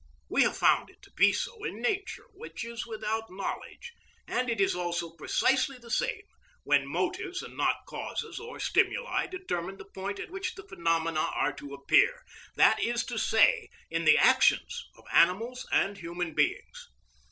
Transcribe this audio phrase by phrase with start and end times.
[0.29, 3.93] We have found it to be so in nature, which is without knowledge,
[4.27, 6.23] and it is also precisely the same
[6.63, 11.53] when motives and not causes or stimuli determine the point at which the phenomena are
[11.53, 12.23] to appear,
[12.55, 16.89] that is to say, in the actions of animals and human beings.